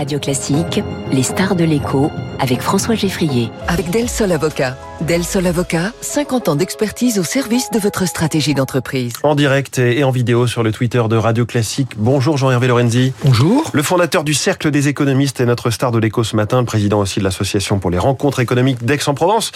[0.00, 3.50] Radio Classique, les stars de l'écho avec François Geffrier.
[3.68, 4.78] Avec Del Sol Avocat.
[5.02, 9.12] Del Sol Avocat, 50 ans d'expertise au service de votre stratégie d'entreprise.
[9.22, 11.90] En direct et en vidéo sur le Twitter de Radio Classique.
[11.98, 13.12] Bonjour Jean-Hervé Lorenzi.
[13.24, 13.68] Bonjour.
[13.74, 17.00] Le fondateur du Cercle des économistes et notre star de l'écho ce matin, le président
[17.00, 19.52] aussi de l'association pour les rencontres économiques d'Aix-en-Provence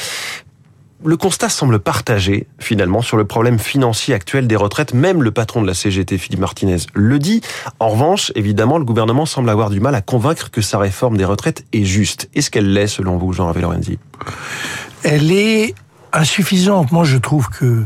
[1.04, 4.94] le constat semble partagé, finalement, sur le problème financier actuel des retraites.
[4.94, 7.42] Même le patron de la CGT, Philippe Martinez, le dit.
[7.78, 11.24] En revanche, évidemment, le gouvernement semble avoir du mal à convaincre que sa réforme des
[11.24, 12.30] retraites est juste.
[12.34, 13.98] Est-ce qu'elle l'est, selon vous, Jean-Ravé Lorenzi?
[15.02, 15.74] Elle est
[16.12, 16.92] insuffisante.
[16.92, 17.84] Moi, je trouve que,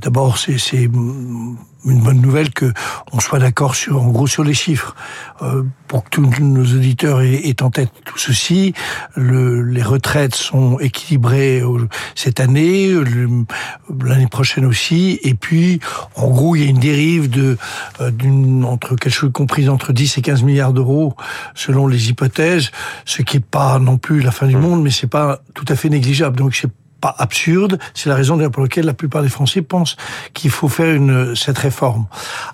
[0.00, 2.72] d'abord, c'est une bonne nouvelle que
[3.12, 4.94] on soit d'accord sur, en gros, sur les chiffres.
[5.42, 8.72] Euh, pour que tous nos auditeurs aient, en tête tout ceci,
[9.14, 11.62] le, les retraites sont équilibrées
[12.14, 12.94] cette année,
[14.02, 15.80] l'année prochaine aussi, et puis,
[16.14, 17.58] en gros, il y a une dérive de
[18.00, 21.14] euh, d'une entre quelque chose compris entre 10 et 15 milliards d'euros
[21.54, 22.70] selon les hypothèses,
[23.04, 25.76] ce qui est pas non plus la fin du monde, mais c'est pas tout à
[25.76, 26.36] fait négligeable.
[26.36, 26.70] Donc c'est
[27.02, 27.78] pas absurde.
[27.92, 29.96] C'est la raison pour laquelle la plupart des Français pensent
[30.32, 32.06] qu'il faut faire une, cette réforme.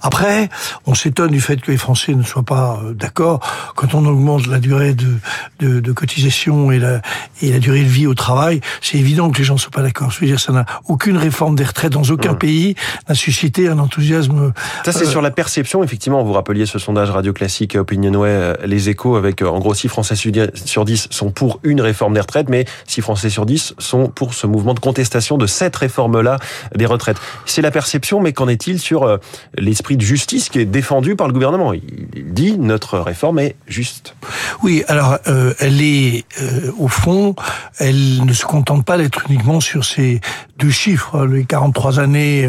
[0.02, 0.48] Après,
[0.86, 3.40] on s'étonne du fait que les Français ne soient pas euh, d'accord.
[3.76, 5.18] Quand on augmente la durée de,
[5.60, 7.02] de, de, cotisation et la,
[7.42, 9.82] et la durée de vie au travail, c'est évident que les gens ne sont pas
[9.82, 10.10] d'accord.
[10.10, 12.38] Je veux dire, ça n'a aucune réforme des retraites dans aucun mmh.
[12.38, 12.74] pays
[13.08, 14.52] n'a suscité un enthousiasme.
[14.84, 15.84] Ça, c'est euh, sur la perception.
[15.84, 19.88] Effectivement, vous rappeliez ce sondage radio classique Opinionway, euh, les échos, avec en gros 6
[19.88, 24.08] Français sur 10 sont pour une réforme des retraites, mais 6 Français sur 10 sont
[24.08, 26.38] pour ce mouvement de contestation de cette réforme-là
[26.74, 27.18] des retraites.
[27.44, 29.18] C'est la perception, mais qu'en est-il sur euh,
[29.56, 31.72] l'esprit de justice qui est défendu par le gouvernement?
[31.72, 34.14] Il dit notre réforme est juste.
[34.62, 37.34] Oui, alors euh, elle est euh, au fond,
[37.78, 40.20] elle ne se contente pas d'être uniquement sur ces
[40.58, 42.48] deux chiffres, les 43 années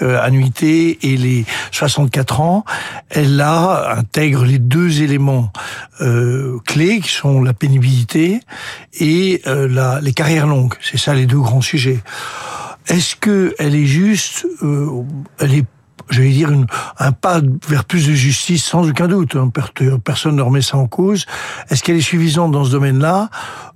[0.00, 2.64] annuité et les 64 ans.
[3.08, 5.50] Elle a intègre les deux éléments
[6.66, 8.40] clés qui sont la pénibilité
[9.00, 10.74] et la, les carrières longues.
[10.82, 12.02] C'est ça les deux grands sujet.
[12.88, 15.02] Est-ce que elle est juste euh,
[15.38, 15.64] Elle est
[16.10, 16.66] j'allais dire, une,
[16.98, 19.36] un pas vers plus de justice, sans aucun doute.
[19.36, 19.50] Hein.
[20.04, 21.26] Personne ne remet ça en cause.
[21.70, 23.30] Est-ce qu'elle est suffisante dans ce domaine-là?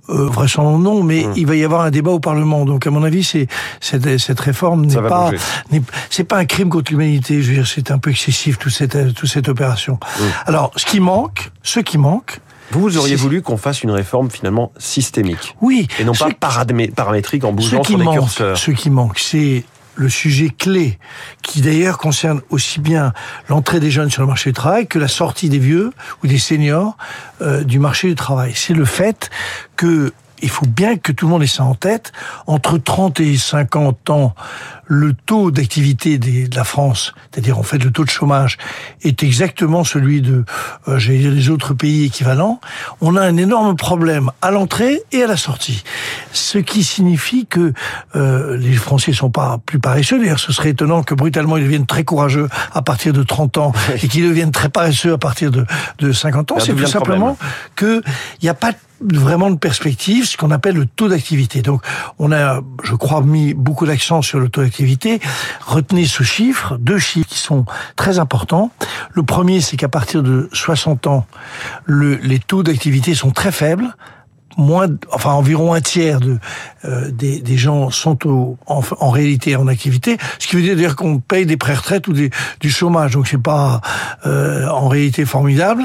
[0.09, 1.33] Euh, Vraisemblablement non, mais hmm.
[1.35, 2.65] il va y avoir un débat au Parlement.
[2.65, 3.47] Donc, à mon avis, c'est
[3.79, 5.31] cette réforme n'est pas
[6.09, 7.41] c'est pas un crime contre l'humanité.
[7.41, 9.99] Je veux dire, c'est un peu excessif toute cette toute cette opération.
[10.19, 10.23] Hmm.
[10.45, 12.39] Alors, ce qui manque, ce qui manque,
[12.71, 15.55] vous, auriez voulu qu'on fasse une réforme finalement systémique.
[15.61, 15.87] Oui.
[15.99, 18.57] Et non pas paramétrique en bougeant sur les curseurs.
[18.57, 19.63] Ce qui manque, c'est
[19.95, 20.97] le sujet clé,
[21.41, 23.13] qui d'ailleurs concerne aussi bien
[23.49, 25.91] l'entrée des jeunes sur le marché du travail que la sortie des vieux
[26.23, 26.97] ou des seniors
[27.41, 28.53] euh, du marché du travail.
[28.55, 29.29] C'est le fait
[29.75, 32.11] que il faut bien que tout le monde ait ça en tête.
[32.47, 34.35] Entre 30 et 50 ans,
[34.85, 38.57] le taux d'activité de la France, c'est-à-dire en fait le taux de chômage,
[39.03, 40.43] est exactement celui de,
[40.87, 42.59] euh, j'allais dire, des autres pays équivalents.
[42.99, 45.83] On a un énorme problème à l'entrée et à la sortie.
[46.33, 47.73] Ce qui signifie que
[48.15, 50.19] euh, les Français sont pas plus paresseux.
[50.19, 53.71] D'ailleurs, ce serait étonnant que brutalement ils deviennent très courageux à partir de 30 ans
[54.03, 55.65] et qu'ils deviennent très paresseux à partir de,
[55.99, 56.59] de 50 ans.
[56.59, 57.37] C'est tout simplement?
[57.77, 58.01] qu'il
[58.43, 61.61] n'y a pas vraiment de perspective, ce qu'on appelle le taux d'activité.
[61.61, 61.81] Donc,
[62.19, 65.19] on a, je crois, mis beaucoup d'accent sur le taux d'activité.
[65.65, 68.71] Retenez ce chiffre, deux chiffres qui sont très importants.
[69.11, 71.25] Le premier, c'est qu'à partir de 60 ans,
[71.85, 73.95] le, les taux d'activité sont très faibles
[74.57, 76.37] moins, enfin environ un tiers de,
[76.85, 80.95] euh, des, des, gens sont au, en, en, réalité en activité, ce qui veut dire
[80.95, 82.29] qu'on paye des prêts retraites ou des,
[82.59, 83.81] du chômage, donc c'est pas
[84.25, 85.83] euh, en réalité formidable.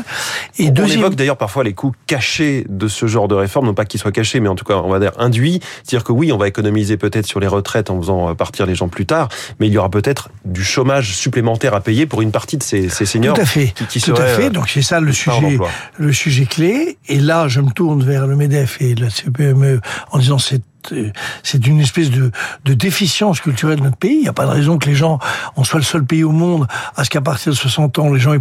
[0.58, 1.00] Et on, deuxième...
[1.00, 4.12] évoque d'ailleurs parfois les coûts cachés de ce genre de réforme, non pas qu'ils soient
[4.12, 6.96] cachés, mais en tout cas on va dire induits, c'est-à-dire que oui, on va économiser
[6.96, 9.28] peut-être sur les retraites en faisant partir les gens plus tard,
[9.60, 12.88] mais il y aura peut-être du chômage supplémentaire à payer pour une partie de ces,
[12.88, 13.34] ces seniors.
[13.34, 14.50] Tout à fait, qui, tout à fait.
[14.50, 15.58] Donc c'est ça le sujet,
[15.98, 16.98] le sujet clé.
[17.08, 18.36] Et là, je me tourne vers le
[18.80, 19.80] Et la CPME
[20.10, 20.62] en disant c'est
[21.42, 22.30] c'est une espèce de,
[22.64, 24.16] de, déficience culturelle de notre pays.
[24.16, 25.18] Il n'y a pas de raison que les gens,
[25.56, 26.66] on soit le seul pays au monde
[26.96, 28.40] à ce qu'à partir de 60 ans, les gens aient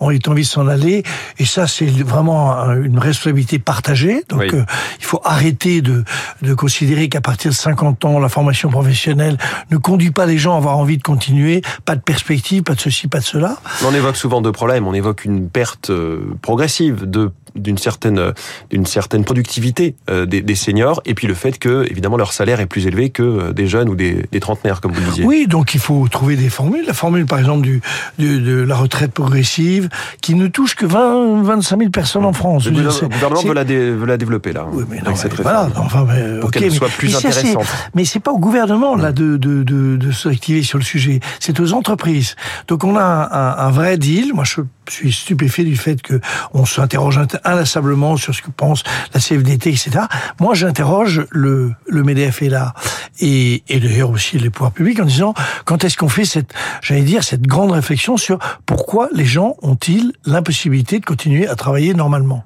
[0.00, 1.02] ont envie de s'en aller.
[1.38, 4.22] Et ça, c'est vraiment une responsabilité partagée.
[4.28, 4.64] Donc, euh,
[4.98, 6.04] il faut arrêter de,
[6.42, 9.38] de considérer qu'à partir de 50 ans, la formation professionnelle
[9.70, 11.62] ne conduit pas les gens à avoir envie de continuer.
[11.84, 13.56] Pas de perspective, pas de ceci, pas de cela.
[13.84, 14.86] On évoque souvent deux problèmes.
[14.86, 18.32] On évoque une perte euh, progressive de d'une certaine
[18.70, 22.32] d'une certaine productivité euh, des, des, seniors et puis le fait que que, évidemment, leur
[22.32, 25.24] salaire est plus élevé que des jeunes ou des, des trentenaires, comme vous le disiez.
[25.24, 26.84] Oui, donc il faut trouver des formules.
[26.86, 27.80] La formule, par exemple, du,
[28.18, 29.88] de la retraite progressive,
[30.20, 32.66] qui ne touche que 20, 25 000 personnes en France.
[32.66, 34.66] Le, gouvernement veut la, veut la, développer, là.
[34.72, 37.66] Oui, mais non, cette voilà, enfin, mais, pour qu'elle soit plus intéressante.
[37.94, 41.20] Mais c'est pas au gouvernement, là, de, de, de, de s'activer sur le sujet.
[41.40, 42.36] C'est aux entreprises.
[42.68, 44.32] Donc on a un, un, vrai deal.
[44.34, 46.20] Moi, je suis stupéfait du fait que
[46.52, 48.82] on s'interroge inlassablement sur ce que pense
[49.12, 49.90] la CFDT, etc.
[50.40, 52.74] Moi, j'interroge le, le MEDEF est là,
[53.20, 55.34] et, et d'ailleurs aussi les pouvoirs publics en disant
[55.64, 56.52] quand est-ce qu'on fait cette,
[56.82, 61.94] j'allais dire, cette grande réflexion sur pourquoi les gens ont-ils l'impossibilité de continuer à travailler
[61.94, 62.44] normalement?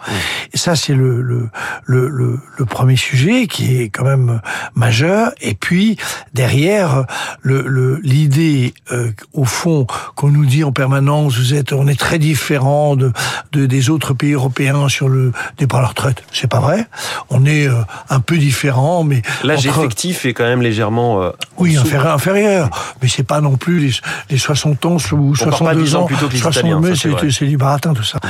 [0.52, 1.48] Et ça, c'est le, le,
[1.86, 4.40] le, le, premier sujet qui est quand même
[4.74, 5.32] majeur.
[5.40, 5.96] Et puis
[6.34, 7.06] derrière,
[7.42, 12.18] le l'idée euh, au fond qu'on nous dit en permanence, vous êtes, on est très
[12.18, 13.12] différent de,
[13.52, 16.22] de des autres pays européens sur le départ à la retraite.
[16.32, 16.86] C'est pas vrai.
[17.30, 21.76] On est euh, un peu différent, mais l'âge effectif est quand même légèrement euh, oui
[21.76, 22.94] inférieur, inférieur.
[23.02, 23.92] Mais c'est pas non plus les,
[24.30, 26.04] les 60 ans ou 62 ans.
[26.06, 28.20] Plutôt que les 60 c'est du baratin tout ça.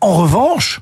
[0.00, 0.80] En revanche,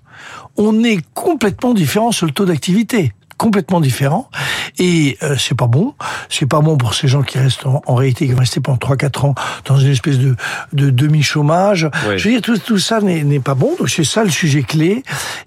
[0.56, 3.12] on est complètement différent sur le taux d'activité.
[3.36, 4.30] Complètement différent.
[4.78, 5.94] Et euh, c'est pas bon.
[6.28, 8.96] C'est pas bon pour ces gens qui restent en, réalité qui vont rester pendant 3
[8.96, 9.34] 4 ans
[9.64, 10.36] dans une espèce de,
[10.72, 13.74] de demi chômage je veux dire tout, tout ça n'est pas bon.
[13.78, 15.02] Donc c'est ça le sujet clé.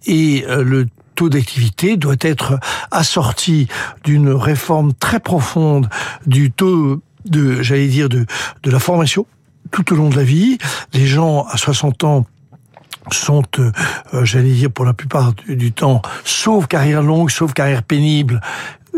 [0.06, 0.88] Et euh, le
[1.18, 2.60] taux d'activité doit être
[2.92, 3.68] assorti
[4.04, 5.90] d'une réforme très profonde
[6.25, 8.25] du taux de j'allais dire de
[8.64, 9.25] de la formation
[9.72, 10.58] tout au long de la vie.
[10.94, 12.25] Les gens à 60 ans
[13.12, 13.72] sont, euh,
[14.14, 18.42] euh, j'allais dire pour la plupart du, temps, sauf carrière longue, sauf carrière pénible,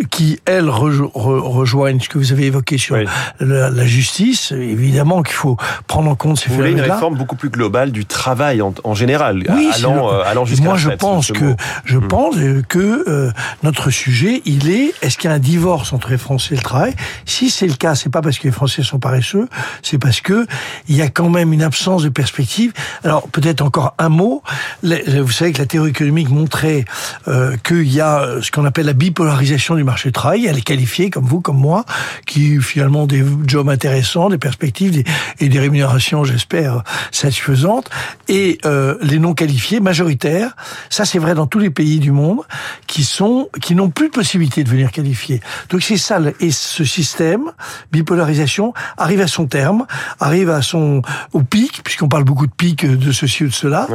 [0.09, 2.97] qui, elles, rejoignent ce que vous avez évoqué sur
[3.39, 4.51] la, justice.
[4.51, 5.57] Évidemment qu'il faut
[5.87, 8.93] prendre en compte ces phénomènes Vous voulez une réforme beaucoup plus globale du travail en,
[8.93, 11.55] général, oui, allant, euh, allant jusqu'à Moi, je pense que
[11.85, 12.07] je hmm.
[12.07, 12.35] pense
[12.67, 13.31] que euh,
[13.63, 16.63] notre sujet, il est est-ce qu'il y a un divorce entre les Français et le
[16.63, 16.93] travail?
[17.25, 19.47] Si c'est le cas, c'est pas parce que les Français sont paresseux,
[19.81, 20.45] c'est parce que
[20.87, 22.73] il y a quand même une absence de perspective.
[23.03, 24.43] Alors peut-être encore un mot.
[24.83, 26.85] Vous savez que la théorie économique montrait
[27.27, 30.61] euh, qu'il y a ce qu'on appelle la bipolarisation du marché du travail, elle est
[30.61, 31.85] qualifiée comme vous, comme moi,
[32.25, 35.03] qui finalement des jobs intéressants, des perspectives
[35.39, 37.89] et des rémunérations, j'espère, satisfaisantes,
[38.27, 40.55] et euh, les non qualifiés majoritaires.
[40.89, 42.41] Ça, c'est vrai dans tous les pays du monde
[42.87, 45.41] qui sont qui n'ont plus de possibilité de venir qualifier.
[45.69, 47.51] Donc c'est ça et ce système
[47.91, 49.85] bipolarisation arrive à son terme,
[50.19, 51.01] arrive à son
[51.33, 53.87] au pic puisqu'on parle beaucoup de pic de ceci ou de cela.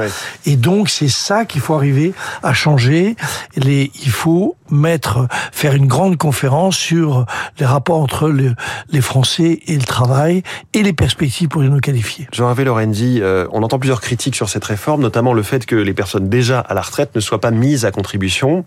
[0.47, 3.17] Et donc c'est ça qu'il faut arriver à changer.
[3.57, 7.27] Les, il faut mettre faire une grande conférence sur
[7.59, 12.27] les rapports entre les Français et le travail et les perspectives pour les non qualifiés.
[12.33, 15.95] Jean-Hervé Lorenzi, euh, on entend plusieurs critiques sur cette réforme, notamment le fait que les
[15.95, 18.65] personnes déjà à la retraite ne soient pas mises à contribution.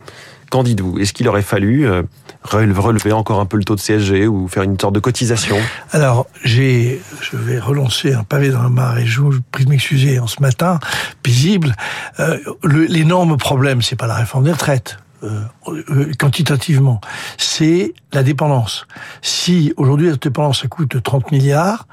[0.49, 0.99] Qu'en dites-vous?
[0.99, 2.03] Est-ce qu'il aurait fallu euh,
[2.43, 5.57] relever encore un peu le taux de CSG ou faire une sorte de cotisation?
[5.91, 9.69] Alors, j'ai, je vais relancer un pavé dans la mare et je vous prie de
[9.69, 10.79] m'excuser en ce matin,
[11.21, 11.75] paisible.
[12.19, 14.97] Euh, L'énorme problème, c'est pas la réforme des retraites.
[15.23, 17.01] Euh, euh, quantitativement,
[17.37, 18.85] c'est la dépendance.
[19.23, 21.87] Si aujourd'hui la dépendance coûte 30 milliards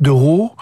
[0.00, 0.52] d'euros,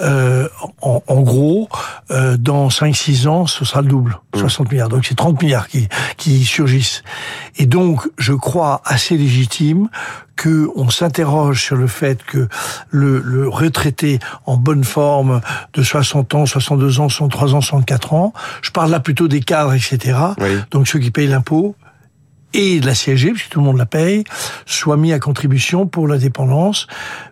[0.00, 0.48] euh,
[0.82, 1.68] en, en, gros,
[2.10, 4.70] euh, dans 5-6 ans, ce sera le double, 60 mmh.
[4.72, 4.88] milliards.
[4.88, 7.02] Donc c'est 30 milliards qui, qui surgissent.
[7.56, 9.88] Et donc, je crois assez légitime
[10.36, 12.48] que on s'interroge sur le fait que
[12.90, 15.40] le, le, retraité en bonne forme
[15.74, 18.32] de 60 ans, 62 ans, 63 ans, 64 ans,
[18.62, 20.18] je parle là plutôt des cadres, etc.
[20.72, 21.76] Donc ceux qui payent l'impôt,
[22.54, 24.24] et de la CSG, puisque tout le monde la paye,
[24.64, 26.86] soit mis à contribution pour la dépendance,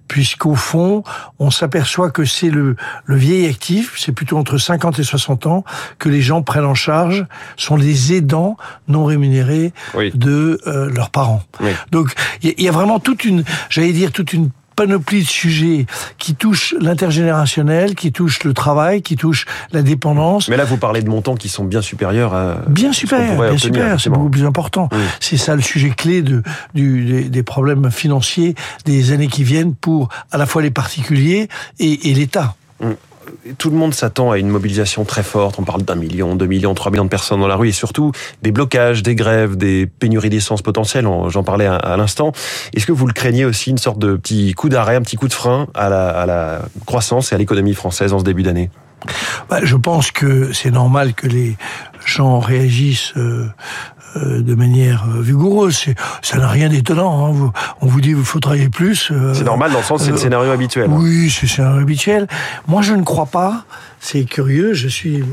[0.09, 1.05] puisqu'au fond,
[1.39, 2.77] on s'aperçoit que c'est le,
[3.07, 5.65] le vieil actif, c'est plutôt entre 50 et 60 ans,
[5.99, 7.25] que les gens prennent en charge,
[7.57, 8.57] sont les aidants
[8.89, 9.73] non rémunérés
[10.15, 11.43] de euh, leurs parents.
[11.91, 12.13] Donc,
[12.43, 14.51] il y, y, a vraiment toute une, j'allais dire, toute une
[14.83, 15.87] panoplie de sujets
[16.19, 20.49] qui touchent l'intergénérationnel, qui touchent le travail, qui touchent la dépendance.
[20.49, 22.57] Mais là, vous parlez de montants qui sont bien supérieurs à...
[22.67, 24.89] Bien supérieurs, bien supérieurs, c'est beaucoup plus important.
[25.21, 26.43] C'est ça le sujet clé de,
[26.75, 31.49] du, des, problèmes financiers des années qui viennent pour à la fois les particuliers
[31.79, 32.57] et, et l'État.
[32.83, 32.97] Hum
[33.59, 35.59] tout le monde s'attend à une mobilisation très forte.
[35.59, 38.13] On parle d'un million, deux millions, trois millions de personnes dans la rue et surtout
[38.43, 41.07] des blocages, des grèves, des pénuries d'essence potentielles.
[41.29, 42.33] J'en parlais à, l'instant.
[42.75, 45.29] Est-ce que vous le craignez aussi une sorte de petit coup d'arrêt, un petit coup
[45.29, 48.71] de frein à la, croissance et à l'économie française en ce début d'année?
[49.51, 51.57] Bah, Je pense que c'est normal que les
[52.05, 53.15] gens réagissent.
[54.17, 55.87] Euh, de manière vigoureuse.
[56.21, 57.35] Ça n'a rien d'étonnant.
[57.35, 57.53] Hein.
[57.81, 59.11] On vous dit il faut travailler plus.
[59.33, 60.91] c'est normal dans le sens c'est le scénario habituel.
[60.91, 62.29] Oui, c'est le scénario habituel.
[62.69, 63.65] Moi, je ne crois pas
[64.03, 65.25] c'est curieux, je suis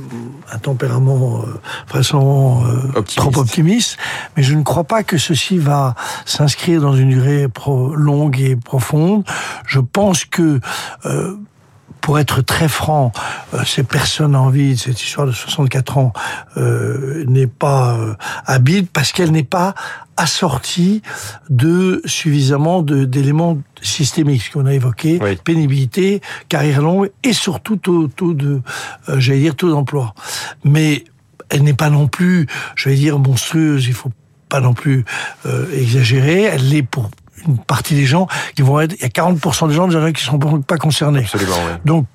[0.52, 3.98] un tempérament euh, euh, trop optimiste,
[4.38, 5.96] mais je ne crois pas que ceci va
[6.26, 7.48] s'inscrire dans une durée
[7.96, 9.26] longue et profonde.
[9.66, 10.60] Je pense que
[11.06, 11.36] euh,
[12.02, 13.12] pour être très franc,
[13.54, 16.14] euh, ces personnes en vie cette histoire de 64 ans
[16.58, 18.16] euh, n'est pas euh,
[18.46, 19.76] habile parce qu'elle n'est pas
[20.20, 21.02] assortie
[21.50, 28.34] de suffisamment d'éléments systémiques, ce qu'on a évoqué, pénibilité, carrière longue et surtout taux, taux
[28.34, 28.62] de,
[29.08, 30.14] euh, j'allais dire, taux d'emploi.
[30.66, 31.06] Mais
[31.50, 34.12] elle n'est pas non plus, je vais dire, monstrueuse, il faut
[34.50, 35.06] pas non plus
[35.46, 37.10] euh, exagérer, elle l'est pour
[37.48, 40.24] une partie des gens qui vont être, il y a 40% des gens déjà qui
[40.24, 41.22] sont pas concernés.
[41.22, 41.56] Absolument,
[41.86, 42.06] Donc,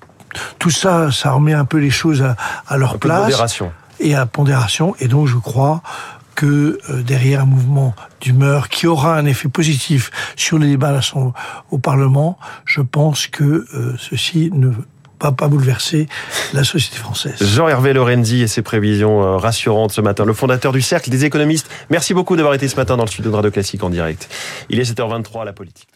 [0.59, 2.35] tout ça, ça remet un peu les choses à,
[2.67, 3.21] à leur place.
[3.21, 3.71] pondération.
[3.99, 4.95] Et à pondération.
[4.99, 5.81] Et donc, je crois
[6.35, 10.99] que euh, derrière un mouvement d'humeur qui aura un effet positif sur les débats
[11.71, 14.71] au Parlement, je pense que euh, ceci ne
[15.15, 16.07] pas bouleverser
[16.53, 17.37] la société française.
[17.41, 21.69] Jean-Hervé Lorenzi et ses prévisions euh, rassurantes ce matin, le fondateur du Cercle des économistes.
[21.89, 24.29] Merci beaucoup d'avoir été ce matin dans le studio de Radio Classique en direct.
[24.69, 25.89] Il est 7h23 à la politique.